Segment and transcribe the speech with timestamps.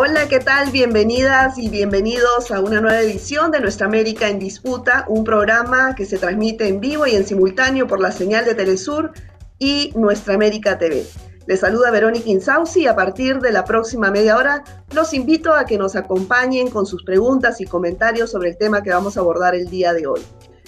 [0.00, 0.70] Hola, ¿qué tal?
[0.70, 6.04] Bienvenidas y bienvenidos a una nueva edición de Nuestra América en Disputa, un programa que
[6.04, 9.10] se transmite en vivo y en simultáneo por la señal de Telesur
[9.58, 11.04] y Nuestra América TV.
[11.48, 14.62] Les saluda Verónica Insausi y a partir de la próxima media hora
[14.94, 18.90] los invito a que nos acompañen con sus preguntas y comentarios sobre el tema que
[18.90, 20.20] vamos a abordar el día de hoy.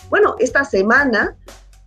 [0.09, 1.37] Bueno, esta semana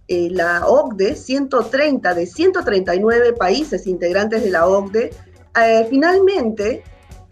[0.07, 5.09] eh, la OCDE, 130 de 139 países integrantes de la OCDE,
[5.61, 6.83] eh, finalmente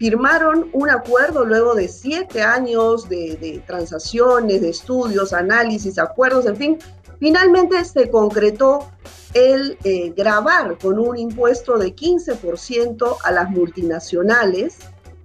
[0.02, 6.78] firmaron un acuerdo luego de siete años de, transacciones, de estudios, análisis, acuerdos, en fin,
[7.20, 8.90] finalmente se concretó
[9.32, 14.78] el eh, grabar con un impuesto de 15% a las multinacionales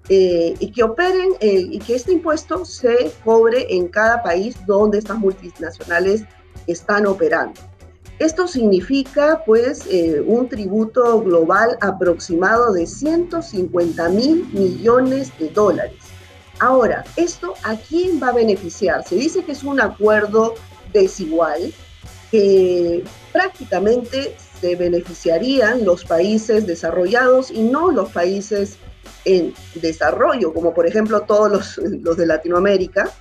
[0.09, 4.99] eh, y que operen eh, y que este impuesto se cobre en cada país donde
[4.99, 6.21] estas multinacionales
[6.67, 7.59] están operando.
[8.19, 15.97] Esto significa pues eh, un tributo global aproximado de 150 mil millones de dólares.
[16.59, 19.07] Ahora, ¿esto a quién va a beneficiar?
[19.07, 20.55] Se dice que es un acuerdo
[20.91, 21.71] desigual
[22.31, 28.77] que prácticamente se beneficiarían los países desarrollados y no los países
[29.25, 33.11] en desarrollo, como por ejemplo todos los, los de Latinoamérica,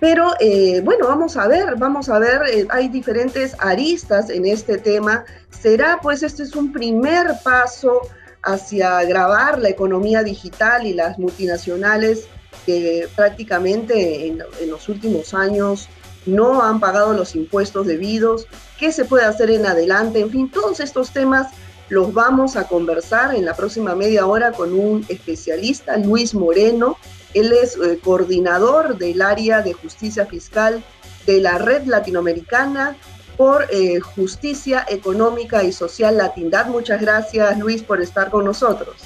[0.00, 4.78] pero eh, bueno, vamos a ver, vamos a ver, eh, hay diferentes aristas en este
[4.78, 5.24] tema.
[5.50, 8.00] ¿Será pues este es un primer paso
[8.42, 12.26] hacia grabar la economía digital y las multinacionales
[12.66, 15.88] que prácticamente en, en los últimos años
[16.26, 18.46] no han pagado los impuestos debidos?
[18.78, 20.20] ¿Qué se puede hacer en adelante?
[20.20, 21.48] En fin, todos estos temas
[21.88, 26.96] los vamos a conversar en la próxima media hora con un especialista, Luis Moreno,
[27.34, 30.82] él es eh, coordinador del área de justicia fiscal
[31.26, 32.96] de la Red Latinoamericana
[33.36, 36.66] por eh, Justicia Económica y Social Latindad.
[36.66, 38.96] Muchas gracias, Luis, por estar con nosotros.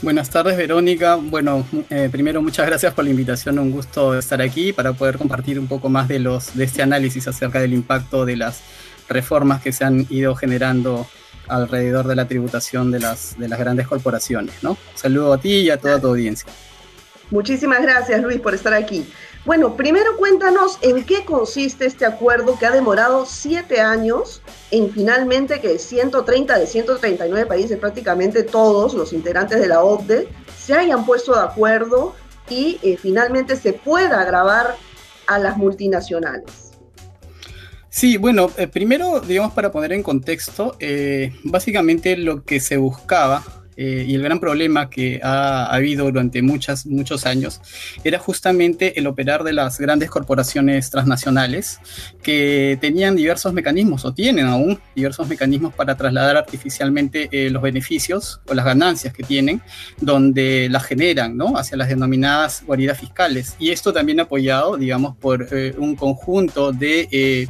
[0.00, 1.16] Buenas tardes, Verónica.
[1.16, 3.58] Bueno, eh, primero muchas gracias por la invitación.
[3.58, 7.26] Un gusto estar aquí para poder compartir un poco más de, los, de este análisis
[7.26, 8.62] acerca del impacto de las
[9.08, 11.06] reformas que se han ido generando
[11.48, 14.54] alrededor de la tributación de las, de las grandes corporaciones.
[14.62, 14.76] ¿no?
[14.94, 16.50] Saludo a ti y a toda tu audiencia.
[17.30, 19.06] Muchísimas gracias, Luis, por estar aquí.
[19.44, 25.60] Bueno, primero cuéntanos en qué consiste este acuerdo que ha demorado siete años en finalmente
[25.60, 30.28] que 130 de 139 países, prácticamente todos los integrantes de la OCDE,
[30.58, 32.14] se hayan puesto de acuerdo
[32.50, 34.76] y eh, finalmente se pueda grabar
[35.26, 36.72] a las multinacionales.
[37.90, 43.42] Sí, bueno, eh, primero, digamos, para poner en contexto, eh, básicamente lo que se buscaba
[43.80, 47.60] eh, y el gran problema que ha, habido durante muchas, muchos años
[48.02, 51.78] era justamente el operar de las grandes corporaciones transnacionales
[52.20, 58.40] que tenían diversos mecanismos o tienen aún diversos mecanismos para trasladar artificialmente eh, los beneficios
[58.48, 59.62] o las ganancias que tienen
[60.00, 61.56] donde las generan ¿no?
[61.56, 63.54] hacia las denominadas guaridas fiscales.
[63.60, 67.46] Y esto también apoyado, digamos, por eh, un conjunto de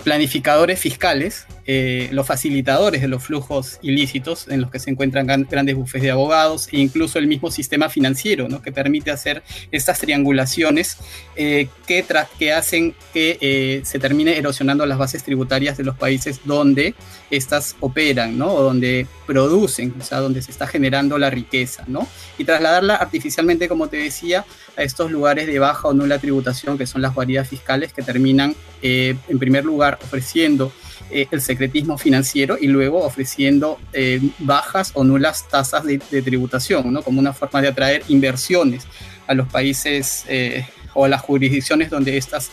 [0.00, 5.76] planificadores fiscales, eh, los facilitadores de los flujos ilícitos en los que se encuentran grandes
[5.76, 8.62] bufes de abogados e incluso el mismo sistema financiero ¿no?
[8.62, 10.96] que permite hacer estas triangulaciones
[11.36, 12.04] eh, que,
[12.38, 16.94] que hacen que eh, se termine erosionando las bases tributarias de los países donde
[17.30, 18.52] estas operan ¿no?
[18.54, 22.08] o donde producen, o sea, donde se está generando la riqueza ¿no?
[22.38, 24.46] y trasladarla artificialmente, como te decía,
[24.76, 28.56] a estos lugares de baja o nula tributación que son las guaridas fiscales que terminan
[28.82, 30.72] en primer lugar ofreciendo
[31.10, 37.02] eh, el secretismo financiero y luego ofreciendo eh, bajas o nulas tasas de, tributación, ¿no?
[37.02, 38.86] como una forma de atraer inversiones
[39.26, 42.50] a los países eh, o a las jurisdicciones donde estas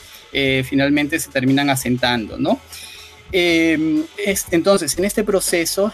[0.65, 2.37] finalmente se terminan asentando.
[2.37, 2.59] ¿no?
[3.31, 5.91] entonces, en este proceso,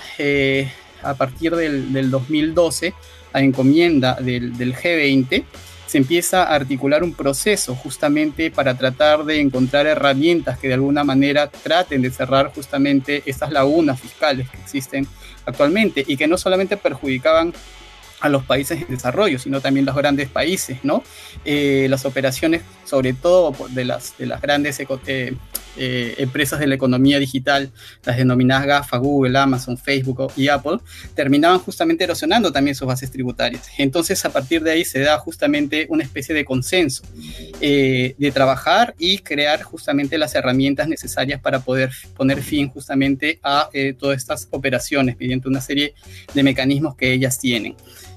[1.01, 2.93] a partir del, 2012,
[3.31, 5.45] a encomienda del G20,
[5.93, 11.03] se empieza a articular un proceso justamente para tratar de encontrar herramientas que de alguna
[11.03, 15.06] manera traten de cerrar justamente estas lagunas fiscales que existen
[15.45, 17.53] actualmente y que no solamente perjudicaban
[18.23, 21.03] a los países en desarrollo, sino también los grandes países, ¿no?
[21.43, 25.35] Eh, las operaciones, sobre todo de las, de las grandes eh,
[25.75, 27.69] eh, empresas de la economía digital,
[28.05, 30.77] las denominadas GAFA, Google, Amazon, Facebook y Apple,
[31.13, 33.67] terminaban justamente erosionando también sus bases tributarias.
[33.77, 37.03] Entonces, a partir de ahí se da justamente una especie de consenso
[37.59, 44.17] de trabajar y crear justamente las herramientas necesarias para poder poner fin justamente a todas
[44.17, 45.93] estas operaciones mediante una serie
[46.33, 47.75] de mecanismos que ellas tienen.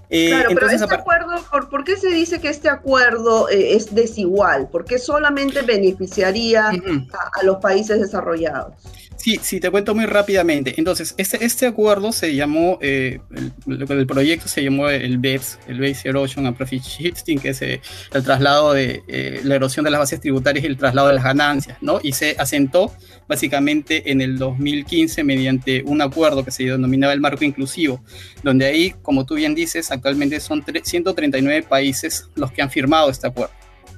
[0.08, 1.32] Eh, claro, pero este acuerdo,
[1.68, 4.68] ¿por, qué se dice que este acuerdo eh, es desigual?
[4.68, 8.74] ¿Por qué solamente beneficiaría a, los países desarrollados?
[9.16, 10.74] Sí, sí, te cuento muy rápidamente.
[10.76, 13.20] Entonces, este, este acuerdo se llamó, eh,
[13.66, 17.80] el, proyecto se llamó el BEPS, el Base Erosion and Profit Shifting, que es eh,
[18.12, 21.24] el traslado de eh, la erosión de las bases tributarias y el traslado de las
[21.24, 21.98] ganancias, ¿no?
[22.02, 22.92] Y se asentó
[23.26, 28.04] básicamente en el 2015 mediante un acuerdo que se denominaba el marco inclusivo,
[28.42, 33.26] donde ahí, como tú bien dices, actualmente son 139 países los que han firmado este
[33.26, 33.52] acuerdo.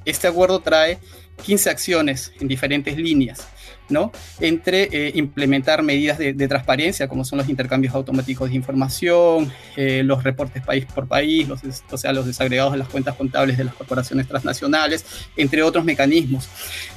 [0.05, 0.99] Este acuerdo trae
[1.45, 3.47] 15 acciones en diferentes líneas
[3.89, 4.13] ¿no?
[4.41, 10.25] Entre eh, implementar medidas de, transparencia, como son los intercambios automáticos de información, eh, los
[10.25, 13.75] reportes país por país, los, o sea, los desagregados de las cuentas contables de las
[13.75, 15.05] corporaciones transnacionales,
[15.37, 16.49] entre otros mecanismos.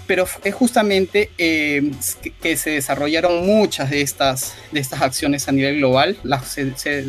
[0.07, 1.91] Pero es justamente eh,
[2.41, 4.55] que, se desarrollaron muchas de estas,
[4.99, 6.17] acciones a nivel global.
[6.45, 7.03] Se, se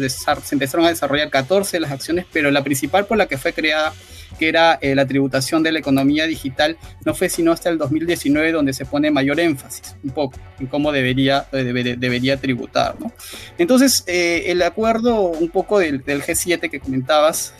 [0.53, 3.93] empezaron a desarrollar 14 de las acciones, pero la principal por la que fue creada
[4.39, 8.53] que era eh, la tributación de la economía digital, no fue sino hasta el 2019
[8.53, 12.97] donde se pone mayor énfasis un poco en cómo debería, eh, debería tributar.
[12.99, 13.13] ¿no?
[13.59, 17.55] Entonces, eh, el acuerdo un poco del, G7 que comentabas,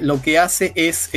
[0.00, 1.10] lo que hace es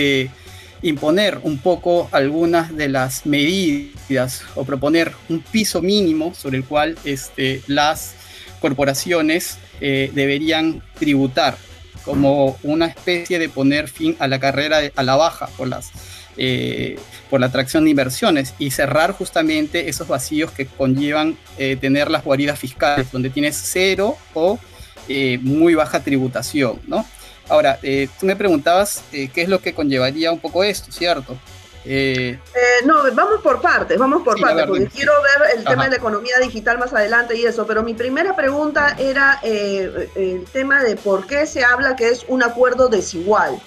[0.81, 6.97] imponer un poco algunas de las medidas o proponer un piso mínimo sobre el cual
[7.03, 8.15] este, las
[8.61, 11.57] corporaciones deberían tributar
[12.05, 15.91] como una especie de poner fin a la carrera a la baja por las
[16.37, 16.99] eh,
[17.29, 22.23] por la atracción de inversiones y cerrar justamente esos vacíos que conllevan eh, tener las
[22.23, 24.59] guaridas fiscales, donde tienes cero o
[25.07, 27.05] eh, muy baja tributación, ¿no?
[27.47, 27.79] Ahora,
[28.19, 31.37] tú me preguntabas qué es lo que conllevaría un poco esto, ¿cierto?
[31.87, 35.91] Eh, eh, no, vamos por partes, vamos por partes, porque quiero ver el tema de
[35.91, 40.83] la economía digital más adelante y eso, pero mi primera pregunta era eh, el tema
[40.83, 43.61] de por qué se habla que es un acuerdo desigual.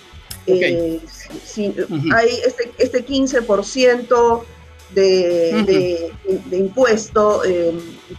[0.47, 1.75] si,
[2.13, 4.43] Hay este, este 15%
[4.91, 7.43] de, de, impuesto,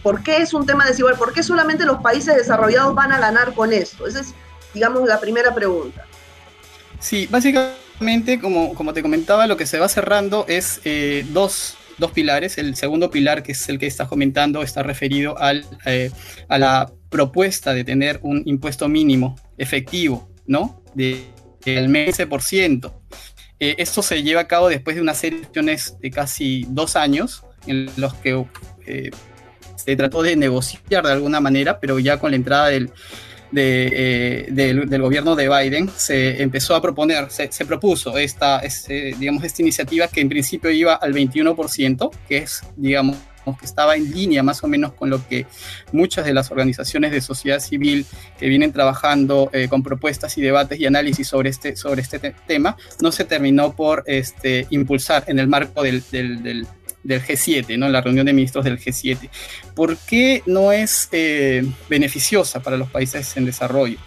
[0.02, 1.16] ¿por qué es un tema desigual?
[1.16, 4.06] ¿Por qué solamente los países desarrollados van a ganar con esto?
[4.06, 4.34] Esa es,
[4.72, 6.06] digamos, la primera pregunta.
[7.00, 7.89] Sí, básicamente
[8.40, 12.56] como, como te comentaba, lo que se va cerrando es eh, dos, dos, pilares.
[12.56, 16.10] El segundo pilar, que es el que estás comentando, está referido al, eh,
[16.48, 20.82] a la propuesta de tener un impuesto mínimo efectivo, ¿no?
[20.94, 21.26] De,
[21.64, 22.92] del 15%.
[23.58, 27.90] Eh, esto se lleva a cabo después de una serie de casi dos años en
[27.96, 28.46] los que
[29.76, 32.90] se trató de negociar de alguna manera, pero ya con la entrada del,
[33.50, 38.62] de, eh, del, gobierno de Biden, se empezó a proponer, se, propuso esta,
[39.18, 43.16] digamos, esta iniciativa que en principio iba al 21%, que es, digamos,
[43.58, 45.46] que estaba en línea más o menos con lo que
[45.92, 48.06] muchas de las organizaciones de sociedad civil
[48.38, 52.76] que vienen trabajando eh, con propuestas y debates y análisis sobre este, sobre este tema,
[53.00, 56.66] no se terminó por este, impulsar en el marco del, del del
[57.04, 57.88] G7, ¿no?
[57.88, 59.28] la reunión de ministros del G7.
[59.74, 63.98] ¿Por qué no es eh, beneficiosa para los países en desarrollo?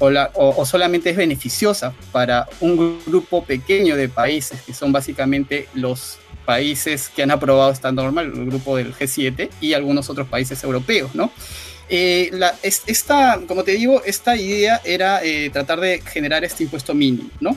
[0.00, 7.08] O, solamente es beneficiosa para un grupo pequeño de países, que son básicamente los países
[7.08, 11.32] que han aprobado esta norma, el grupo del G7 y algunos otros países europeos, ¿no?
[11.88, 12.30] Eh,
[12.62, 17.56] esta, como te digo, esta idea era eh, tratar de generar este impuesto mínimo, ¿no?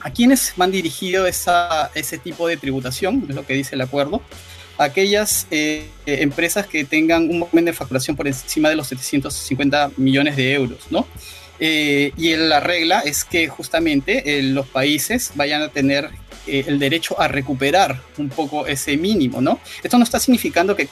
[0.00, 3.26] ¿A quiénes van dirigido esa, ese tipo de tributación?
[3.28, 4.22] Es lo que dice el acuerdo.
[4.78, 10.36] Aquellas eh, empresas que tengan un volumen de facturación por encima de los 750 millones
[10.36, 11.06] de euros, ¿no?
[11.58, 16.10] Eh, y la regla es que justamente eh, los países vayan a tener
[16.46, 19.60] el derecho a recuperar un poco ese mínimo, ¿no?
[19.82, 20.88] Esto no está significando que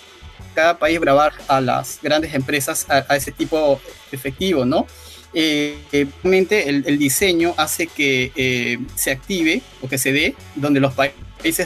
[0.55, 4.87] cada país grabar a las grandes empresas a, a ese tipo efectivo, ¿no?
[5.39, 10.95] Eh, realmente el, diseño hace que eh, se active o que se dé donde los
[10.95, 11.17] países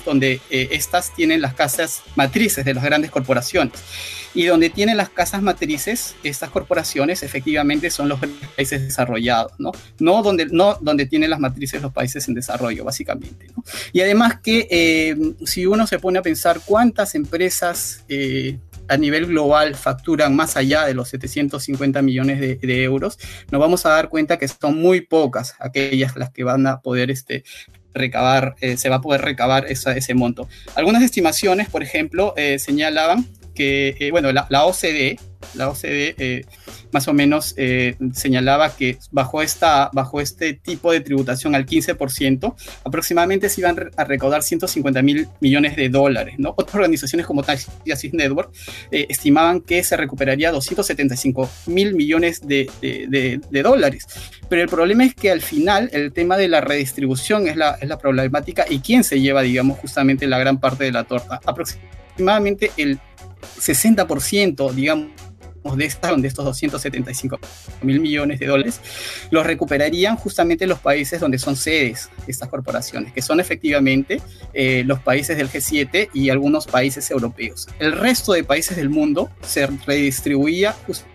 [0.05, 3.75] donde eh, estas tienen las casas matrices de las grandes corporaciones.
[4.33, 8.21] Y donde tienen las casas matrices, estas corporaciones efectivamente son los
[8.57, 9.73] países desarrollados, ¿no?
[9.99, 13.49] No donde, no donde tienen las matrices los países en desarrollo, básicamente.
[13.93, 18.05] Y además que eh, si uno se pone a pensar cuántas empresas
[18.91, 23.19] a nivel global facturan más allá de los 750 millones de, euros,
[23.51, 27.11] nos vamos a dar cuenta que son muy pocas aquellas las que van a poder
[27.11, 27.45] este,
[27.95, 30.49] recabar, eh, se va a poder recabar ese monto.
[30.75, 33.27] Algunas estimaciones, por ejemplo, eh, señalaban
[33.61, 35.19] eh, bueno, la, la, OCDE,
[35.55, 36.45] la OCDE
[36.93, 42.55] más o menos eh, señalaba que bajo, esta, bajo este tipo de tributación al 15%,
[42.85, 46.35] aproximadamente se iban a recaudar 150 mil millones de dólares.
[46.39, 46.51] ¿no?
[46.57, 48.53] Otras organizaciones como Tax Justice Network
[48.91, 54.07] eh, estimaban que se recuperaría 275 mil millones de, de, de, dólares.
[54.49, 57.89] Pero el problema es que al final el tema de la redistribución es la, es
[57.89, 61.41] la problemática y quién se lleva, digamos, justamente la gran parte de la torta.
[61.45, 62.99] Aproximadamente el
[63.59, 65.11] 60%, digamos,
[65.77, 67.39] de, esta, de estos 275
[67.83, 68.81] mil millones de dólares,
[69.31, 74.21] los recuperarían justamente los países donde son sedes estas corporaciones, que son efectivamente
[74.53, 77.69] eh, los países del G7 y algunos países europeos.
[77.79, 81.11] El resto de países del mundo se redistribuía justamente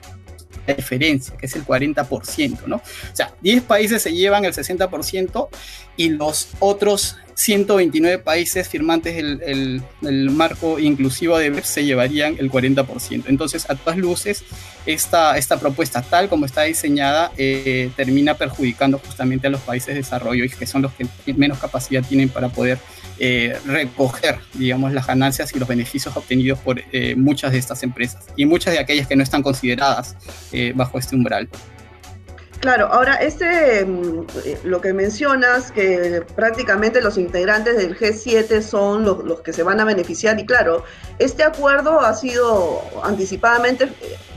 [0.68, 2.78] la diferencia, que es el 40%, ¿no?
[2.78, 2.82] O
[3.16, 5.48] sea, 10 países se llevan el 60%
[5.96, 12.50] y los otros 129 países firmantes del el, marco inclusivo de BEPS se llevarían el
[12.50, 13.26] 40%.
[13.28, 14.44] Entonces, a todas luces,
[14.86, 19.96] esta, esta propuesta, tal como está diseñada, eh, termina perjudicando justamente a los países de
[19.96, 22.80] desarrollo, y que son los que menos capacidad tienen para poder
[23.20, 28.26] eh, recoger, digamos, las ganancias y los beneficios obtenidos por eh, muchas de estas empresas
[28.36, 30.16] y muchas de aquellas que no están consideradas
[30.74, 31.50] bajo este umbral.
[32.60, 34.26] Claro, ahora este, mm,
[34.64, 39.86] lo que mencionas, que prácticamente los integrantes del G7 son los, que se van a
[39.86, 40.84] beneficiar y claro,
[41.20, 43.90] este acuerdo ha sido anticipadamente,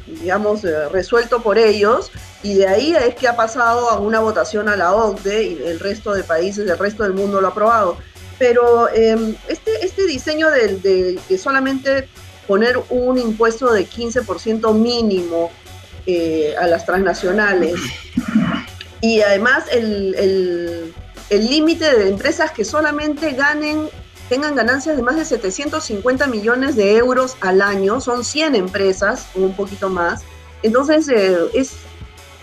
[0.06, 2.10] digamos, eh, resuelto por ellos
[2.42, 5.80] y de ahí es que ha pasado a una votación a la OCDE y el
[5.80, 7.96] resto de países, el resto del mundo lo ha aprobado.
[8.38, 12.08] Pero em, este, este diseño de, de solamente
[12.46, 15.50] poner un impuesto de 15% mínimo
[16.10, 17.74] eh, a las transnacionales.
[19.02, 20.94] Y además el
[21.30, 23.90] límite de empresas que solamente ganen,
[24.30, 29.54] tengan ganancias de más de 750 millones de euros al año, son 100 empresas, un
[29.54, 30.22] poquito más.
[30.62, 31.74] Entonces, eh, es,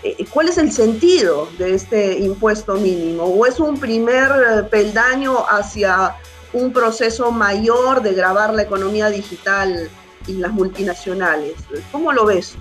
[0.04, 3.24] eh, ¿cuál es el sentido de este impuesto mínimo?
[3.24, 6.14] ¿O es un primer peldaño hacia
[6.52, 9.90] un proceso mayor de grabar la economía digital
[10.28, 11.54] y las multinacionales?
[11.90, 12.54] ¿Cómo lo ves?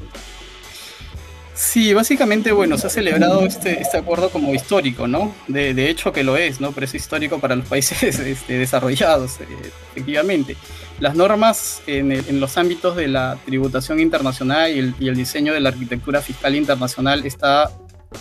[1.55, 5.33] Sí, básicamente, bueno, se ha celebrado este, este acuerdo como histórico, ¿no?
[5.47, 6.73] De, de, hecho que lo es, ¿no?
[6.73, 9.45] Pero histórico para los países este, desarrollados, eh,
[9.91, 10.57] efectivamente.
[10.99, 15.53] Las normas en, en, los ámbitos de la tributación internacional y el, y el, diseño
[15.53, 17.71] de la arquitectura fiscal internacional está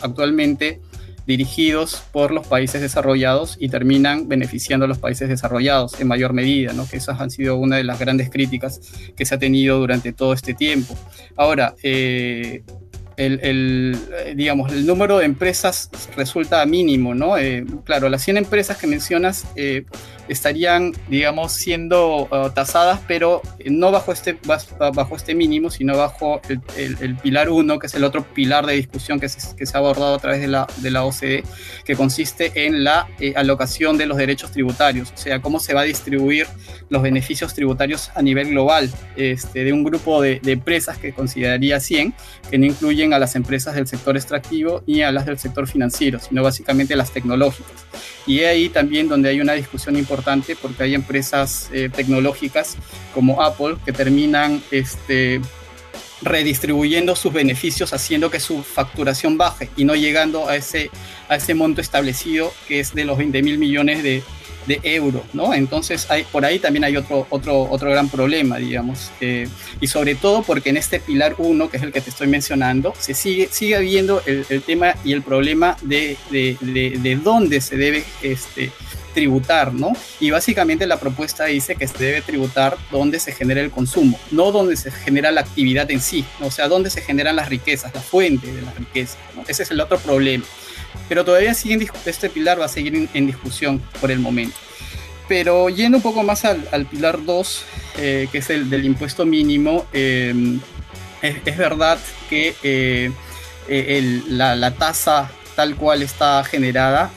[0.01, 0.81] actualmente
[1.27, 6.73] dirigidos por los países desarrollados y terminan beneficiando a los países desarrollados en mayor medida,
[6.73, 6.87] ¿no?
[6.87, 8.81] que esas han sido una de las grandes críticas
[9.17, 10.97] que se ha tenido durante todo este tiempo.
[11.37, 12.63] Ahora, eh,
[13.17, 17.37] el, eh, digamos, el número de empresas resulta mínimo, ¿no?
[17.39, 19.85] Eh, claro, las 100 empresas que mencionas eh,
[20.29, 24.39] estarían, digamos, siendo uh, tasadas, pero no bajo este,
[24.79, 26.41] bajo este mínimo, sino bajo
[26.77, 29.81] el, pilar 1, que es el otro pilar de discusión que se, que se, ha
[29.81, 31.45] abordado a través de la, de la OCDE,
[31.85, 35.85] que consiste en la alocación de los derechos tributarios, o sea, cómo se va a
[35.85, 36.47] distribuir
[36.89, 41.81] los beneficios tributarios a nivel global este, de un grupo de, de empresas que consideraría
[41.81, 42.15] 100,
[42.51, 46.19] que no incluyen a las empresas del sector extractivo y a las del sector financiero,
[46.21, 47.85] sino básicamente las tecnológicas.
[48.27, 52.77] Y ahí también donde hay una discusión importante porque hay empresas eh, tecnológicas
[53.13, 55.41] como Apple que terminan este,
[56.23, 60.91] redistribuyendo sus beneficios haciendo que su facturación baje y no llegando a ese,
[61.29, 64.23] a ese monto establecido que es de los 20 mil millones de,
[64.67, 65.55] de euros, ¿no?
[65.55, 69.49] Entonces, hay, por ahí también hay otro, otro, otro gran problema, digamos, eh,
[69.81, 72.95] y sobre todo porque en este pilar 1, que es el que te estoy mencionando,
[72.99, 77.77] se sigue, sigue viendo el, el tema y el problema de, de, de, dónde se
[77.77, 78.71] debe este,
[79.13, 79.93] tributar, ¿no?
[80.19, 84.51] Y básicamente la propuesta dice que se debe tributar donde se genera el consumo, no
[84.51, 88.01] donde se genera la actividad en sí, o sea, donde se generan las riquezas, la
[88.01, 89.43] fuente de la riqueza, ¿no?
[89.47, 90.45] Ese es el otro problema
[91.09, 94.57] pero todavía sigue este pilar va a seguir en, discusión por el momento.
[95.29, 97.65] Pero yendo un poco más al, pilar 2,
[97.99, 100.61] eh, que es el del impuesto mínimo, em,
[101.23, 103.11] es, verdad que eh,
[103.69, 107.13] eh, la, tasa tal cual está generada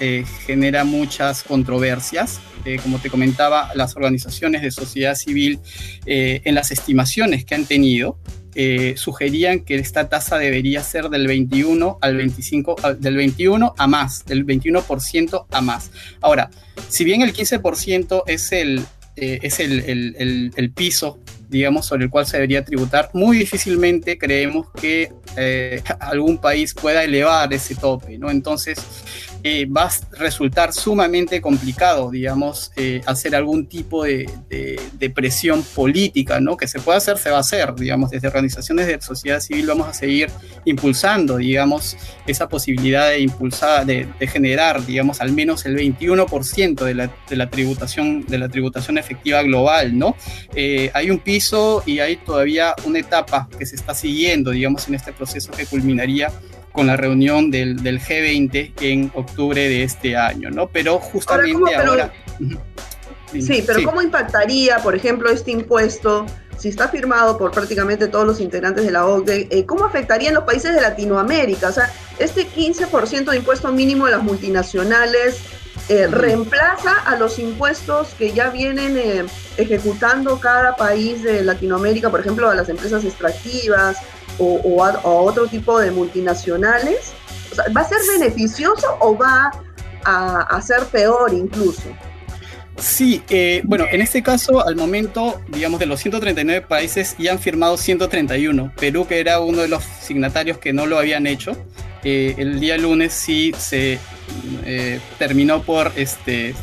[0.46, 2.40] genera muchas controversias.
[2.84, 5.60] como te comentaba, las organizaciones de sociedad civil
[6.06, 8.18] en las estimaciones que han tenido
[8.60, 14.26] eh, sugerían que esta tasa debería ser del 21 al 25, del 21 a más,
[14.26, 15.92] del 21% a más.
[16.22, 16.50] Ahora,
[16.90, 18.84] si bien el 15% es el,
[19.16, 20.16] eh, es el,
[20.56, 26.40] el, piso, digamos, sobre el cual se debería tributar, muy difícilmente creemos que eh, algún
[26.40, 28.32] país pueda elevar ese tope, ¿no?
[28.32, 28.80] Entonces,
[29.44, 34.28] eh, va a resultar sumamente complicado, digamos, eh, hacer algún tipo de,
[35.14, 36.58] presión política, ¿no?
[36.58, 39.88] Que se puede hacer, se va a hacer, digamos, desde organizaciones de sociedad civil vamos
[39.88, 40.30] a seguir
[40.66, 47.12] impulsando, digamos, esa posibilidad de impulsar, de, generar, digamos, al menos el 21% de la,
[47.30, 50.16] de la, tributación, de la tributación efectiva global, ¿no?
[50.56, 54.96] Eh, hay un piso y hay todavía una etapa que se está siguiendo, digamos, en
[54.96, 56.32] este proceso que culminaría
[56.78, 60.68] con la reunión del, del, G20 en octubre de este año, ¿no?
[60.68, 62.14] Pero justamente ahora...
[63.32, 66.28] sí, pero ¿cómo impactaría, por ejemplo, este impuesto
[66.60, 70.36] si está firmado por prácticamente todos los integrantes de la OCDE, eh, ¿cómo afectaría en
[70.36, 71.70] los países de Latinoamérica?
[71.70, 75.40] O sea, este 15% de impuesto mínimo de las multinacionales
[75.90, 79.26] eh, reemplaza a los impuestos que ya vienen eh,
[79.58, 83.98] ejecutando cada país de Latinoamérica, por ejemplo, a las empresas extractivas
[84.40, 87.14] o, a, otro tipo de multinacionales.
[87.76, 89.52] ¿Va a ser beneficioso o va
[90.06, 91.84] a, ser peor incluso?
[92.78, 97.40] Sí, eh, bueno, en este caso, al momento, digamos, de los 139 países ya han
[97.40, 98.72] firmado 131.
[98.80, 101.54] Perú, que era uno de los signatarios que no lo habían hecho,
[102.04, 104.00] eh, el día lunes sí se
[104.66, 106.54] eh, terminó por, este,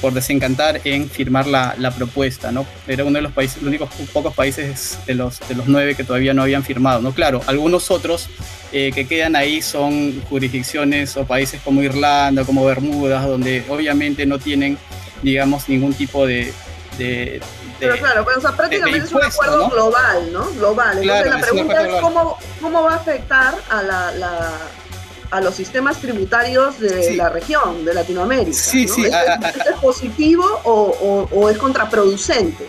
[0.00, 2.66] por desencantar en firmar la, propuesta, ¿no?
[2.86, 6.04] Era uno de los países, los únicos pocos países de los, de los nueve que
[6.04, 7.12] todavía no habían firmado, ¿no?
[7.12, 8.28] Claro, algunos otros
[8.70, 14.78] que quedan ahí son jurisdicciones o países como Irlanda, como Bermudas, donde obviamente no tienen
[15.22, 16.52] digamos, ningún tipo de...
[17.78, 20.50] pero claro, pero, o sea, prácticamente es un acuerdo global, ¿no?
[20.52, 20.98] Global.
[20.98, 24.52] Entonces la pregunta es, cómo, cómo va a afectar a la, la
[25.30, 28.56] a los sistemas tributarios de la región, de Latinoamérica.
[28.56, 29.04] Sí, sí.
[29.04, 29.14] ¿Es,
[29.80, 32.68] positivo o, o, es contraproducente?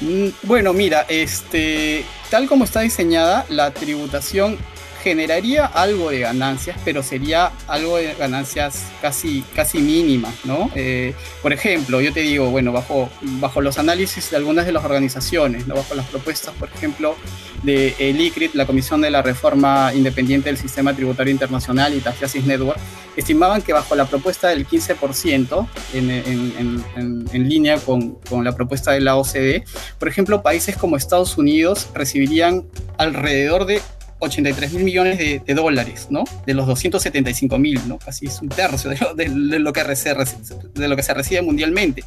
[0.00, 4.58] Mm, bueno, mira, este, tal como está diseñada, la tributación
[5.04, 10.70] generaría algo de ganancias, pero sería algo de ganancias casi, casi mínimas, ¿no?
[10.74, 14.82] Eh, por ejemplo, yo te digo, bueno, bajo, bajo los análisis de algunas de las
[14.82, 17.16] organizaciones, bajo las propuestas, por ejemplo,
[17.62, 22.46] de el ICRIT, la Comisión de la Reforma Independiente del Sistema Tributario Internacional y Tafiasis
[22.46, 22.78] Network,
[23.14, 28.52] estimaban que bajo la propuesta del 15% en, en, en, en línea con, con la
[28.52, 29.64] propuesta de la OCDE,
[29.98, 32.64] por ejemplo, países como Estados Unidos recibirían
[32.96, 33.82] alrededor de
[34.24, 36.24] 83 mil millones de, dólares, ¿no?
[36.46, 37.98] De los 275 mil, ¿no?
[37.98, 42.02] Casi es un tercio de lo, que, se recibe mundialmente.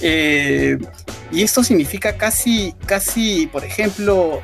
[0.00, 0.78] Eh,
[1.32, 4.40] y esto significa casi, casi, por ejemplo,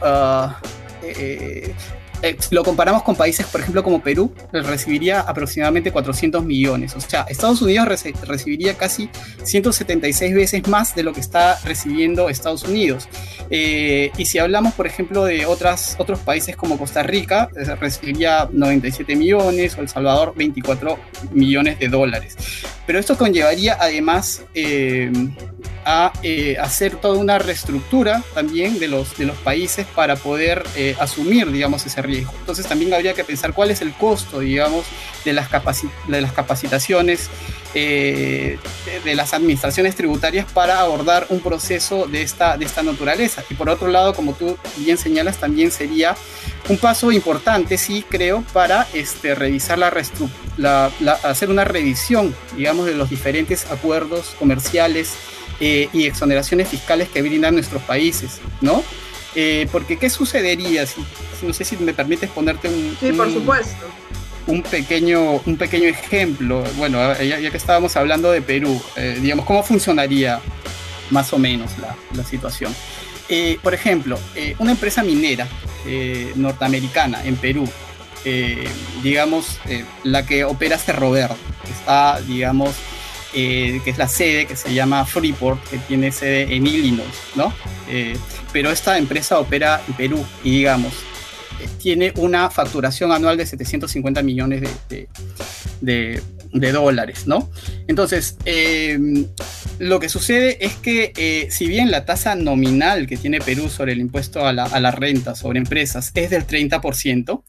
[1.02, 1.74] eh, eh,
[2.50, 6.94] lo comparamos con países, por ejemplo, como Perú, recibiría aproximadamente 400 millones.
[6.94, 7.88] O sea, Estados Unidos
[8.26, 9.08] recibiría casi
[9.42, 13.08] 176 veces más de lo que está recibiendo Estados Unidos.
[13.50, 18.48] Eh, y si hablamos, por ejemplo, de otras, otros países como Costa Rica, eh, recibiría
[18.50, 20.98] 97 millones, o El Salvador 24
[21.32, 22.36] millones de dólares.
[22.86, 24.42] Pero esto conllevaría además
[25.84, 26.12] a
[26.60, 30.64] hacer toda una reestructura también de los, de los países para poder
[30.98, 34.84] asumir, digamos, ese riesgo entonces también habría que pensar cuál es el costo, digamos,
[35.24, 35.48] de las,
[36.08, 37.30] de las capacitaciones
[37.74, 38.58] eh,
[39.04, 43.44] de, las administraciones tributarias para abordar un proceso de esta, de esta naturaleza.
[43.48, 46.14] Y por otro lado, como tú bien señalas, también sería
[46.68, 50.90] un paso importante, sí, creo, para este, revisar la,
[51.22, 55.14] hacer una revisión, digamos, de los diferentes acuerdos comerciales
[55.64, 58.82] eh, y exoneraciones fiscales que brindan nuestros países, ¿no?
[59.36, 61.04] Eh, porque, ¿qué sucedería si,
[61.46, 62.96] no sé si me permites ponerte un...
[62.98, 63.86] Sí, por supuesto.
[64.48, 66.64] Un pequeño, un pequeño ejemplo.
[66.76, 70.40] Bueno, ya, que estábamos hablando de Perú, eh, digamos, ¿cómo funcionaría
[71.10, 72.74] más o menos la, situación?
[73.28, 74.18] Eh, por ejemplo,
[74.58, 75.46] una empresa minera
[76.34, 77.68] norteamericana en Perú,
[79.00, 79.60] digamos,
[80.02, 82.74] la que opera Cerro Verde, que está, digamos,
[83.32, 87.52] que es la sede que se llama Freeport, que tiene sede en Illinois, ¿no?
[88.52, 90.92] pero esta empresa opera en Perú y digamos,
[91.60, 94.62] eh, tiene una facturación anual de 750 millones
[95.80, 96.22] de,
[96.72, 97.50] dólares, ¿no?
[97.88, 99.26] Entonces, em,
[99.78, 103.92] lo que sucede es que eh, si bien la tasa nominal que tiene Perú sobre
[103.92, 107.42] el impuesto a la, a la renta sobre empresas es del 30%,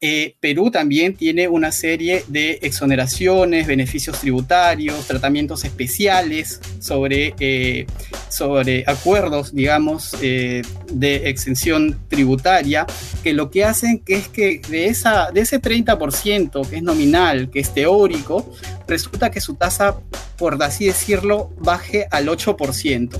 [0.00, 7.86] eh, Perú también tiene una serie de exoneraciones, beneficios tributarios, tratamientos especiales sobre, eh,
[8.28, 12.86] sobre acuerdos, digamos, eh, de exención tributaria,
[13.22, 17.50] que lo que hacen que es que de, esa, de ese 30% que es nominal,
[17.50, 18.52] que es teórico,
[18.86, 19.96] resulta que su tasa,
[20.36, 23.18] por así decirlo, baje al 8%,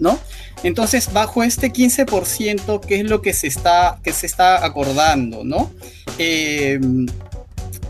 [0.00, 0.18] ¿no?
[0.62, 5.44] Entonces, bajo este 15%, ¿qué es lo que se está, se está acordando?
[5.44, 5.70] ¿no?
[6.18, 7.06] Em,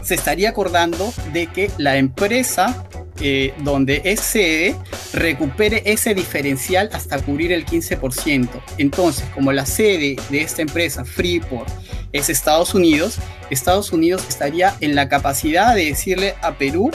[0.03, 2.85] se estaría acordando de que la empresa
[3.21, 4.75] eh, donde es sede
[5.13, 8.49] recupere ese diferencial hasta cubrir el 15%.
[8.79, 11.69] Entonces, como la sede de esta empresa, Freeport,
[12.13, 13.19] es Estados Unidos,
[13.51, 16.91] Estados Unidos estaría en la capacidad de decirle a Perú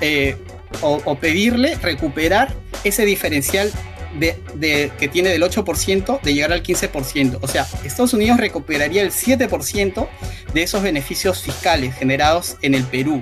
[0.00, 0.36] eh,
[0.82, 2.52] o pedirle recuperar
[2.84, 3.70] ese diferencial
[4.18, 7.38] de, que tiene del 8% de llegar al 15%.
[7.40, 10.08] O sea, Estados Unidos recuperaría el 7%
[10.52, 13.20] de esos beneficios fiscales generados en el Perú.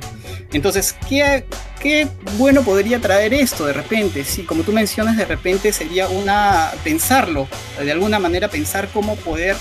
[0.53, 1.45] Entonces, ¿qué,
[1.81, 4.25] qué bueno podría traer esto de repente?
[4.25, 9.57] Sí, como tú mencionas, de repente sería una pensarlo, de alguna manera pensar cómo poder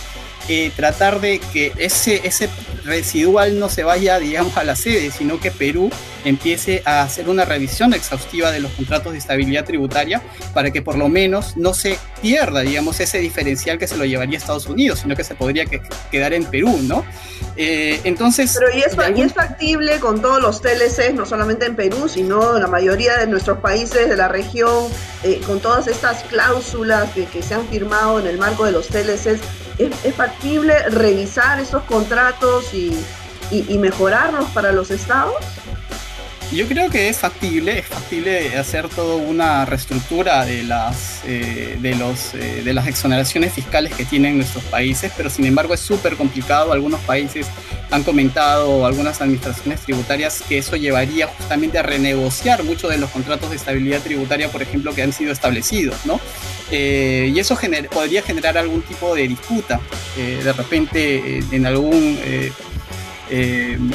[0.50, 2.50] eh, tratar de que ese, ese
[2.84, 5.90] residual no se vaya, digamos, a la sede, sino que Perú
[6.26, 10.22] empiece a hacer una revisión exhaustiva de los contratos de estabilidad tributaria
[10.54, 14.38] para que por lo menos no se pierda, digamos, ese diferencial que se lo llevaría
[14.38, 15.66] a Estados Unidos, sino que se podría
[16.12, 17.06] quedar en Perú, ¿no?
[17.56, 18.56] Eh, entonces...
[18.58, 22.68] Pero y es, es, factible con todos los TLCs, no solamente en Perú, sino la
[22.68, 24.88] mayoría de nuestros países de la región,
[25.24, 28.88] eh, con todas estas cláusulas que, que se han firmado en el marco de los
[28.88, 29.40] TLCs,
[29.78, 32.94] ¿Es, factible revisar esos contratos y,
[33.78, 35.36] mejorarlos para los estados?
[36.54, 41.96] Yo creo que es factible, es factible hacer toda una reestructura de las, eh, de,
[41.96, 46.16] los, eh, de las exoneraciones fiscales que tienen nuestros países, pero sin embargo es súper
[46.16, 46.72] complicado.
[46.72, 47.48] Algunos países
[47.90, 53.50] han comentado, algunas administraciones tributarias, que eso llevaría justamente a renegociar muchos de los contratos
[53.50, 56.20] de estabilidad tributaria, por ejemplo, que han sido establecidos, ¿no?
[56.70, 57.58] Eh, y eso
[57.92, 59.80] podría generar algún tipo de disputa,
[60.16, 62.20] de repente en algún
[63.30, 63.92] en,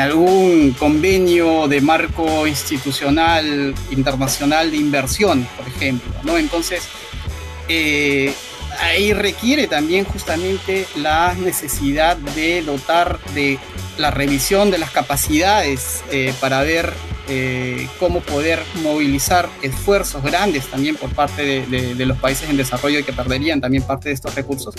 [0.00, 6.38] algún convenio de marco institucional internacional de inversión, por ejemplo, ¿no?
[6.38, 6.82] Entonces
[8.80, 13.58] ahí requiere también justamente la necesidad de dotar de
[13.98, 16.02] la revisión de las capacidades
[16.40, 16.94] para ver
[17.28, 23.04] eh, cómo poder movilizar esfuerzos grandes también por parte de, los países en desarrollo y
[23.04, 24.74] que perderían también parte de estos recursos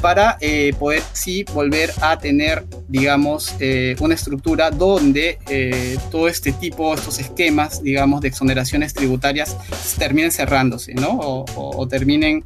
[0.00, 5.38] para eh, poder sí volver a tener, digamos, eh, una estructura donde
[6.10, 9.56] todo este tipo, estos esquemas, digamos, de exoneraciones tributarias
[9.98, 11.18] terminen cerrándose, ¿no?
[11.18, 12.44] O, terminen...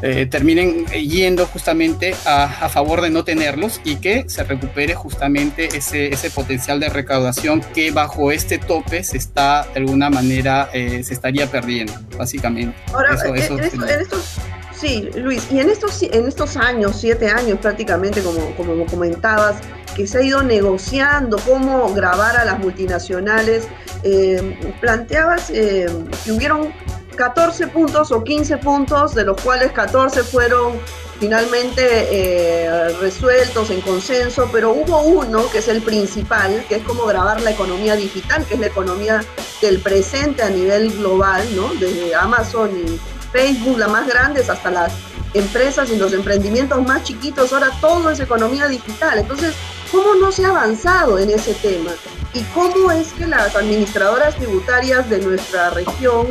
[0.00, 6.08] Eh, terminen yendo justamente a, favor de no tenerlos y que se recupere justamente ese,
[6.08, 11.14] ese potencial de recaudación que bajo este tope se está de alguna manera eh, se
[11.14, 12.76] estaría perdiendo, básicamente.
[12.92, 14.36] Ahora, en, estos,
[14.72, 19.56] sí, Luis, y en estos, en estos años, siete años prácticamente, como, como comentabas,
[19.96, 23.66] que se ha ido negociando cómo grabar a las multinacionales,
[24.04, 25.88] eh, planteabas que
[26.30, 26.72] hubieron
[27.18, 30.78] 14 puntos o 15 puntos, de los cuales 14 fueron
[31.18, 37.06] finalmente eh, resueltos en consenso, pero hubo uno que es el principal, que es como
[37.06, 39.24] grabar la economía digital, que es la economía
[39.60, 41.74] del presente a nivel global, ¿no?
[41.74, 43.00] Desde Amazon y
[43.32, 44.92] Facebook, las más grandes, hasta las
[45.34, 49.18] empresas y los emprendimientos más chiquitos, ahora todo es economía digital.
[49.18, 49.54] Entonces,
[49.90, 51.90] ¿cómo no se ha avanzado en ese tema?
[52.34, 56.28] ¿Y cómo es que las administradoras tributarias de nuestra región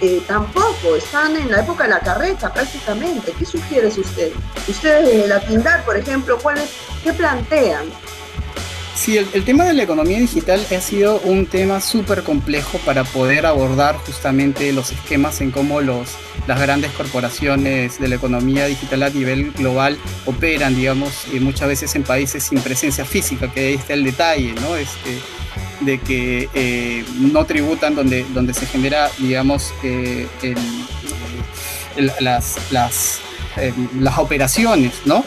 [0.00, 3.32] eh, tampoco están en la época de la carreta prácticamente?
[3.38, 4.32] ¿Qué sugiere usted?
[4.68, 6.70] Ustedes de la Pindar, por ejemplo, ¿cuáles,
[7.04, 7.86] ¿qué plantean?
[8.96, 13.44] Sí, el, tema de la economía digital ha sido un tema súper complejo para poder
[13.44, 19.10] abordar justamente los esquemas en cómo los, las grandes corporaciones de la economía digital a
[19.10, 23.92] nivel global operan, digamos, y muchas veces en países sin presencia física, que ahí está
[23.92, 24.76] el detalle, ¿no?
[24.76, 25.18] Este,
[25.82, 30.26] de que eh, no tributan donde, donde se genera, digamos, eh,
[32.20, 33.20] las, las,
[33.58, 35.22] eh, las operaciones, ¿no?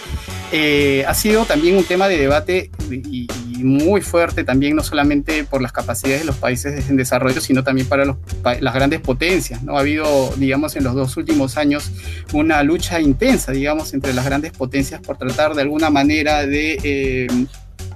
[1.07, 3.27] Ha sido también un tema de debate y,
[3.59, 7.87] muy fuerte también, no solamente por las capacidades de los países en desarrollo, sino también
[7.87, 9.61] para las grandes potencias.
[9.63, 9.75] ¿no?
[9.75, 11.91] Ha habido, digamos, en los dos últimos años
[12.31, 17.27] una lucha intensa, digamos, entre las grandes potencias por tratar de alguna manera de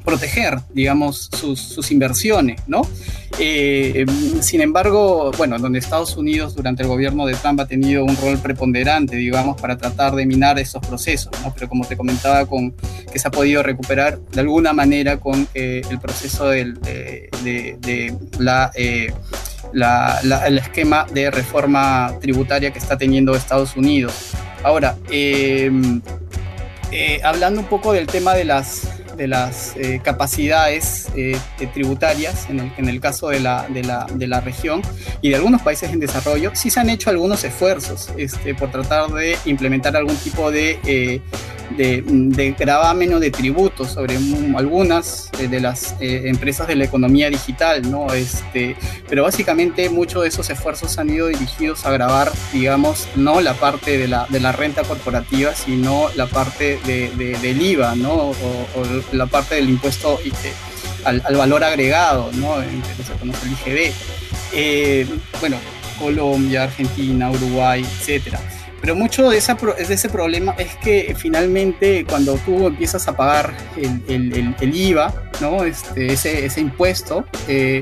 [0.04, 2.82] proteger, digamos, sus, inversiones, ¿no?
[3.40, 4.06] Eh,
[4.42, 8.38] sin embargo, bueno, donde Estados Unidos durante el gobierno de Trump ha tenido un rol
[8.38, 11.54] preponderante, digamos, para tratar de minar esos procesos, ¿no?
[11.54, 12.74] Pero como te comentaba, con,
[13.12, 18.72] que se ha podido recuperar de alguna manera con eh, el proceso del, de, la...
[18.76, 19.12] Eh,
[20.46, 24.32] el esquema de reforma tributaria que está teniendo Estados Unidos.
[24.64, 24.96] Ahora,
[27.24, 31.38] hablando un poco del tema de las, de las eh, capacidades eh,
[31.74, 34.82] tributarias, en el, en el caso de la, de, la, de la, región
[35.22, 39.12] y de algunos países en desarrollo, sí se han hecho algunos esfuerzos este, por tratar
[39.12, 41.22] de implementar algún tipo de eh,
[41.72, 44.18] de, de gravamen o de tributos sobre
[44.56, 48.14] algunas de las eh, empresas de la economía digital, ¿no?
[48.14, 48.76] Este,
[49.10, 53.98] pero básicamente muchos de esos esfuerzos han ido dirigidos a grabar, digamos, no la parte
[53.98, 57.10] de la, de la renta corporativa, sino la parte de,
[57.42, 58.14] del IVA, ¿no?
[58.14, 58.36] O,
[59.12, 60.32] la parte del impuesto eh,
[61.04, 62.56] al, al, valor agregado, ¿no?
[62.98, 63.94] Que se conoce el IGB.
[64.54, 65.08] Eh,
[65.40, 65.58] bueno,
[66.00, 68.40] Colombia, Argentina, Uruguay, etcétera.
[68.84, 75.32] Pero mucho de, ese problema es que finalmente cuando tú empiezas a pagar el, IVA,
[75.66, 77.82] este, ese, impuesto, eh,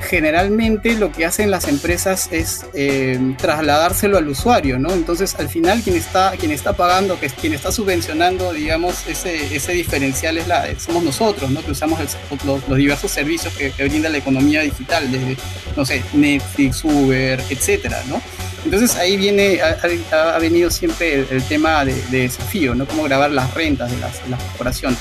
[0.00, 4.92] generalmente lo que hacen las empresas es eh, trasladárselo al usuario, ¿no?
[4.92, 6.36] Entonces, al final, quien está,
[6.76, 11.64] pagando, quien está subvencionando, digamos, ese, ese diferencial es la, somos nosotros, ¿no?
[11.64, 11.98] Que usamos
[12.44, 15.36] los, diversos servicios que, brinda la economía digital, desde,
[15.76, 18.22] no sé, Netflix, Uber, etcétera, ¿no?
[18.64, 22.86] Entonces ahí viene, ha, venido siempre el, tema de, desafío, ¿no?
[22.86, 24.98] Cómo grabar las rentas de las, de las corporaciones.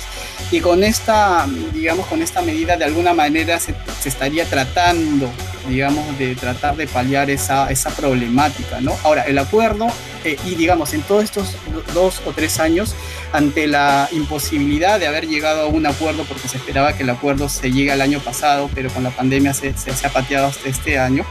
[0.51, 5.29] Y con esta, digamos, con esta medida de alguna manera se, estaría tratando,
[5.67, 8.95] digamos, de tratar de paliar esa, esa problemática, ¿no?
[9.03, 9.87] Ahora, el acuerdo,
[10.23, 11.57] eh, y digamos, en todos estos
[11.93, 12.95] dos o tres años,
[13.33, 17.49] ante la imposibilidad de haber llegado a un acuerdo, porque se esperaba que el acuerdo
[17.49, 20.69] se llegue al año pasado, pero con la pandemia se, se, se ha pateado hasta
[20.69, 21.25] este año,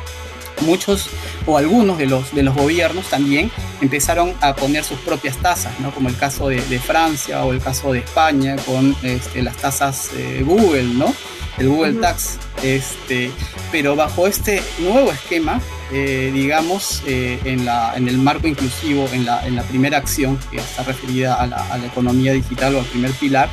[0.63, 1.09] muchos
[1.47, 5.93] o algunos de los, de los gobiernos también empezaron a poner sus propias tasas, ¿no?
[5.93, 10.11] como el caso de, Francia o el caso de España con este, las tasas
[10.45, 11.15] Google, ¿no?
[11.59, 12.39] el Google Tax.
[12.63, 13.31] Este,
[13.71, 15.61] pero bajo este nuevo esquema,
[15.93, 20.39] eh, digamos, eh, en, la, en el marco inclusivo, en la, en la primera acción
[20.51, 23.51] que está referida a la, a la economía digital o al primer pilar,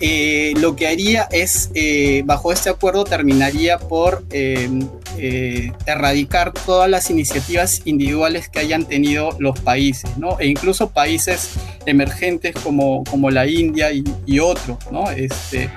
[0.00, 4.68] eh, lo que haría es, eh, bajo este acuerdo, terminaría por eh,
[5.18, 10.38] erradicar todas las iniciativas individuales que hayan tenido los países, ¿no?
[10.40, 11.54] E incluso países
[11.86, 15.10] emergentes como, como la India y, otros, ¿no?
[15.10, 15.70] Este,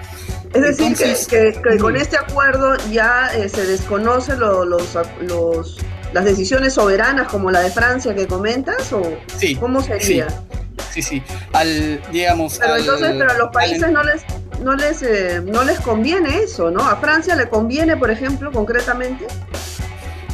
[0.54, 0.96] es decir,
[1.30, 4.68] que, con este acuerdo ya se desconocen los,
[5.22, 5.78] los,
[6.14, 9.02] las decisiones soberanas como la de Francia que comentas, ¿o
[9.60, 10.30] cómo sería?
[10.30, 10.36] sí,
[11.02, 11.24] sí.
[11.54, 12.58] Al, digamos.
[12.60, 14.24] Pero entonces, pero a los países no les,
[14.62, 16.88] no les, eh, no les conviene eso, ¿no?
[16.88, 19.26] A Francia le conviene, por ejemplo, concretamente.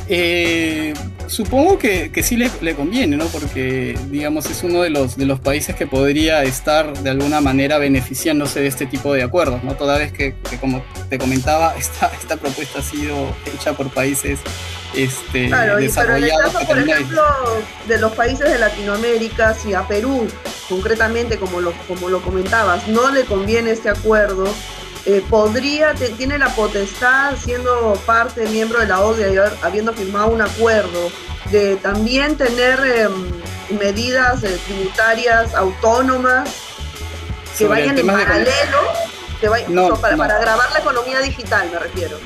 [0.08, 0.94] Eh,
[1.28, 3.26] supongo que, que sí le, le, conviene, ¿no?
[3.26, 7.78] Porque, digamos, es uno de los, de los países que podría estar de alguna manera
[7.78, 9.76] beneficiándose de este tipo de acuerdos, ¿no?
[9.76, 14.40] Toda vez que, que como te comentaba, esta, esta propuesta ha sido hecha por países
[14.94, 17.24] este, claro, pero en el caso, por ejemplo,
[17.88, 20.28] de los países de Latinoamérica, si a Perú,
[20.70, 24.46] concretamente, como lo, como lo comentabas, no le conviene este acuerdo,
[25.06, 31.12] eh, podría, tiene la potestad, siendo parte, miembro de la ODE, habiendo firmado un acuerdo,
[31.52, 33.32] de también tener em,
[33.78, 36.50] medidas eh, tributarias autónomas
[37.58, 38.80] que vayan en paralelo,
[39.42, 39.50] que
[40.00, 42.18] para, para grabar la economía digital, me refiero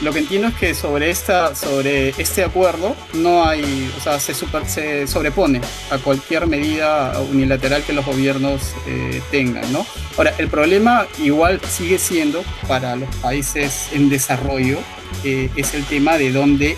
[0.00, 4.34] lo que entiendo es que sobre esta sobre este acuerdo no hay o sea se,
[4.34, 5.60] se sobrepone
[5.90, 9.86] a cualquier medida unilateral que los gobiernos eh, tengan no
[10.16, 14.78] ahora el problema igual sigue siendo para los países en desarrollo
[15.24, 16.76] eh, es el tema de dónde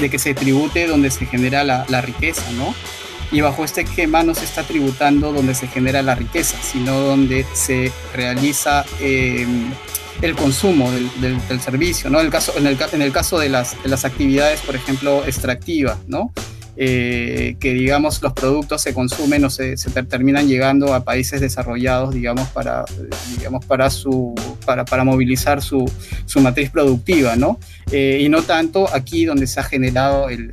[0.00, 2.74] de que se tribute donde se genera la, la riqueza no
[3.34, 7.44] y bajo este esquema no se está tributando donde se genera la riqueza, sino donde
[7.52, 9.44] se realiza eh,
[10.24, 12.18] el consumo del, servicio, ¿no?
[12.18, 12.66] En el caso, en
[13.02, 16.32] el, caso de, las, de las actividades, por ejemplo, extractivas, ¿no?
[16.76, 19.76] Eh, que digamos los productos se consumen o se,
[20.08, 22.84] terminan llegando a países desarrollados digamos para
[23.36, 24.34] digamos para su
[24.66, 25.88] para, para movilizar su,
[26.26, 27.60] su matriz productiva no
[27.92, 30.52] eh, y no tanto aquí donde se ha generado el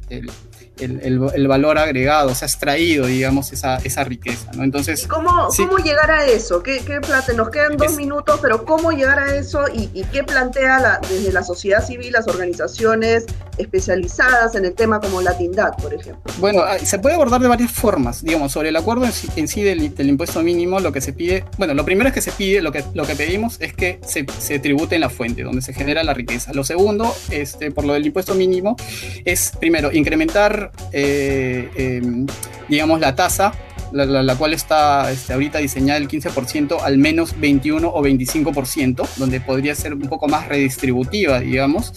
[0.80, 4.64] el, valor agregado, se ha extraído, digamos, esa, esa riqueza, ¿no?
[4.64, 5.08] Entonces...
[5.08, 6.64] ¿Cómo, ¿cómo llegar a eso?
[6.64, 7.00] ¿Qué, qué
[7.36, 11.32] Nos quedan dos minutos, pero ¿cómo llegar a eso y, y qué plantea la, desde
[11.32, 13.26] la sociedad civil, las organizaciones
[13.58, 16.34] especializadas en el tema como la TINDAD, por ejemplo?
[16.40, 19.06] Bueno, se puede abordar de varias formas, digamos, sobre el acuerdo
[19.36, 22.22] en sí, del, del, impuesto mínimo, lo que se pide, bueno, lo primero es que
[22.22, 25.44] se pide, lo que, lo que pedimos es que se, se tribute en la fuente,
[25.44, 26.54] donde se genera la riqueza.
[26.54, 28.76] Lo segundo, este, por lo del impuesto mínimo,
[29.26, 30.61] es primero incrementar
[30.92, 32.28] eh, em,
[32.68, 33.54] digamos, la tasa,
[33.92, 39.76] la, cual está este, ahorita diseñada el 15%, al menos 21 o 25%, donde podría
[39.76, 41.94] ser un poco más redistributiva, digamos,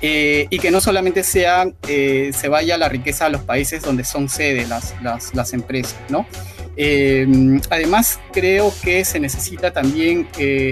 [0.00, 4.04] eh, y que no solamente sea, eh, se vaya la riqueza a los países donde
[4.04, 6.26] son sede las, las, las empresas, ¿no?
[6.76, 10.28] Em, además, creo que se necesita también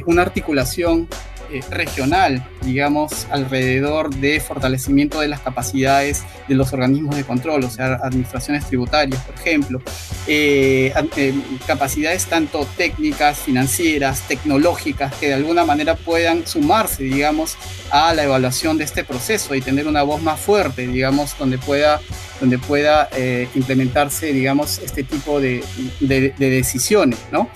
[0.07, 1.09] una articulación
[1.55, 7.71] eh, regional, digamos, alrededor de fortalecimiento de las capacidades de los organismos de control, o
[7.71, 9.81] sea, administraciones tributarias, por ejemplo,
[10.27, 17.57] eh, eh, capacidades tanto técnicas, financieras, tecnológicas, que de alguna manera puedan sumarse, digamos,
[17.93, 22.01] a la evaluación de este proceso y tener una voz más fuerte, digamos, donde pueda,
[22.41, 23.09] donde pueda
[23.55, 25.63] implementarse, digamos, este tipo de,
[26.01, 27.49] de decisiones, ¿no?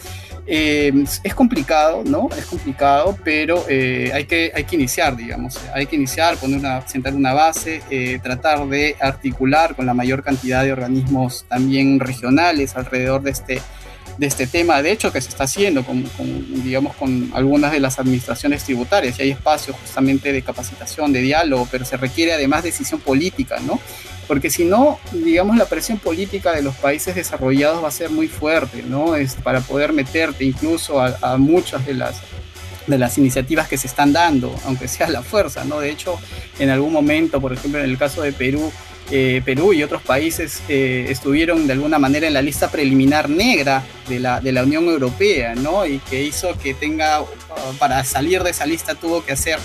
[0.51, 2.31] Eh, es complicado, ¿no?
[2.37, 5.61] Es complicado, pero eh, hay, que, hay que iniciar, digamos.
[5.75, 10.23] Hay que iniciar, poner una, sentar una base, eh, tratar de articular con la mayor
[10.23, 13.61] cantidad de organismos también regionales alrededor de este,
[14.17, 16.03] de este tema, de hecho, que se está haciendo con,
[16.65, 21.69] digamos, con algunas de las administraciones tributarias y hay espacios justamente de capacitación, de diálogo,
[21.71, 23.79] pero se requiere además decisión política, ¿no?
[24.29, 28.29] Porque si no, digamos, la presión política de los países desarrollados va a ser muy
[28.29, 29.17] fuerte, ¿no?
[29.17, 32.21] Es para poder meterte incluso a, a muchas de las
[32.87, 35.81] de las iniciativas que se están dando, aunque sea la fuerza, ¿no?
[35.81, 36.19] De hecho,
[36.59, 38.73] en algún momento, por ejemplo, en el caso de Perú,
[39.11, 43.83] eh, Perú y otros países eh, estuvieron de alguna manera en la lista preliminar negra
[44.07, 45.87] de la, de la Unión Europea, ¿no?
[45.87, 47.23] Y que hizo que tenga,
[47.79, 49.59] para salir de esa lista tuvo que hacer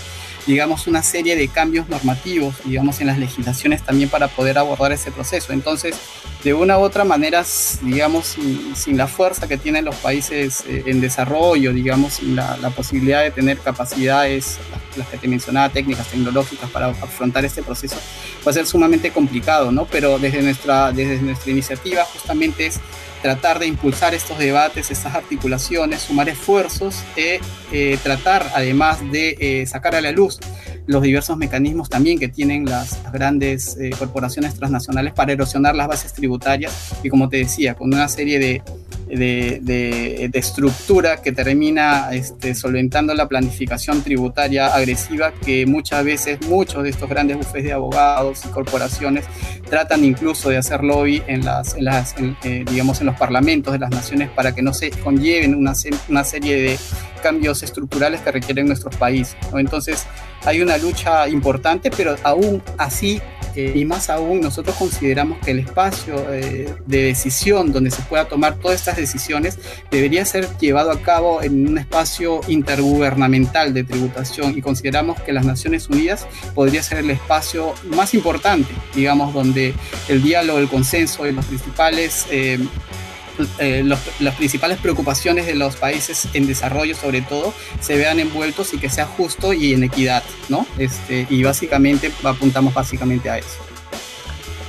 [0.45, 5.11] digamos, una serie de cambios normativos, digamos, en las legislaciones también para poder abordar ese
[5.11, 5.53] proceso.
[5.53, 5.95] Entonces,
[6.43, 7.43] de una u otra manera,
[7.81, 8.37] digamos,
[8.75, 13.31] sin, la fuerza que tienen los países eh, en desarrollo, digamos, sin la, posibilidad de
[13.31, 14.57] tener capacidades,
[14.97, 17.95] las, que te mencionaba, técnicas, tecnológicas para afrontar este proceso,
[18.45, 19.85] va a ser sumamente complicado, ¿no?
[19.85, 22.79] Pero desde nuestra, desde nuestra iniciativa justamente es
[23.23, 27.39] tratar de impulsar estos debates, estas articulaciones, sumar esfuerzos e
[27.71, 30.39] eh, tratar además de eh, sacar a la luz
[30.85, 36.11] los diversos mecanismos también que tienen las, grandes eh, corporaciones transnacionales para erosionar las bases
[36.11, 36.93] tributarias.
[37.01, 38.61] Y como te decía, con una serie de,
[39.07, 46.89] de, estructura que termina este, solventando la planificación tributaria agresiva que muchas veces muchos de
[46.89, 49.25] estos grandes bufes de abogados y corporaciones
[49.69, 53.91] tratan incluso de hacer lobby en las, las eh, digamos en los parlamentos de las
[53.91, 55.73] naciones para que no se conlleven una,
[56.09, 56.79] una serie de
[57.21, 59.37] cambios estructurales que requieren nuestros países.
[59.53, 60.05] Entonces
[60.45, 63.21] hay una lucha importante, pero aún así
[63.55, 68.55] y más aún nosotros consideramos que el espacio eh, de decisión donde se pueda tomar
[68.55, 69.59] todas estas decisiones
[69.91, 75.45] debería ser llevado a cabo en un espacio intergubernamental de tributación y consideramos que las
[75.45, 79.73] Naciones Unidas podría ser el espacio más importante, digamos, donde
[80.07, 82.59] el diálogo, el consenso y los principales eh,
[83.59, 88.77] eh, las principales preocupaciones de los países en desarrollo, sobre todo, se vean envueltos y
[88.77, 90.65] que sea justo y en equidad, ¿no?
[90.77, 93.73] Este, y básicamente apuntamos básicamente a eso.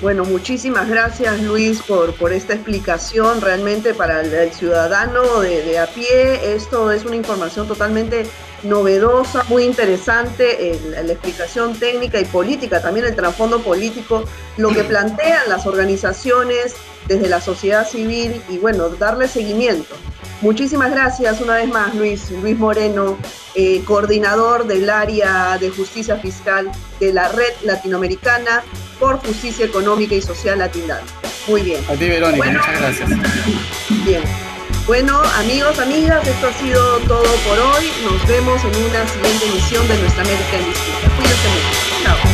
[0.02, 3.40] Bueno, muchísimas gracias Luis por, por esta explicación.
[3.40, 8.26] Realmente para el, ciudadano de, de, a pie esto es una información totalmente
[8.64, 14.24] novedosa, muy interesante, la explicación técnica y política, también el trasfondo político,
[14.56, 16.74] lo que plantean las organizaciones
[17.06, 19.94] desde la sociedad civil y bueno, darle seguimiento.
[20.40, 23.16] Muchísimas gracias una vez más, Luis, Luis Moreno,
[23.54, 28.62] eh, coordinador del área de justicia fiscal de la Red Latinoamericana
[28.98, 31.00] por Justicia Económica y Social Latindad.
[31.46, 31.82] Muy bien.
[31.88, 33.10] A ti, Verónica, muchas gracias.
[34.04, 34.53] Bien.
[34.86, 37.90] Bueno, amigos, amigas, esto ha sido todo por hoy.
[38.04, 41.16] Nos vemos en una siguiente emisión de Nuestra América en Disputa.
[41.16, 42.33] Cuídense mucho.